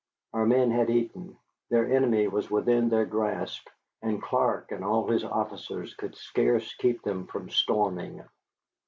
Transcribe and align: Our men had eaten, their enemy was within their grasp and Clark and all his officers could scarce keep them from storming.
Our 0.33 0.47
men 0.47 0.71
had 0.71 0.89
eaten, 0.89 1.37
their 1.69 1.85
enemy 1.93 2.27
was 2.27 2.49
within 2.49 2.89
their 2.89 3.05
grasp 3.05 3.67
and 4.01 4.19
Clark 4.19 4.71
and 4.71 4.83
all 4.83 5.05
his 5.07 5.23
officers 5.23 5.93
could 5.93 6.15
scarce 6.15 6.73
keep 6.73 7.03
them 7.03 7.27
from 7.27 7.51
storming. 7.51 8.23